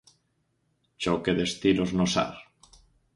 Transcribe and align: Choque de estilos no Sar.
Choque 1.03 1.31
de 1.37 1.43
estilos 1.49 1.91
no 1.97 2.07
Sar. 2.13 2.35